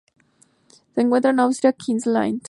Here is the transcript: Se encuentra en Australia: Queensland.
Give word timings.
Se 0.95 1.01
encuentra 1.01 1.29
en 1.29 1.39
Australia: 1.41 1.77
Queensland. 1.77 2.39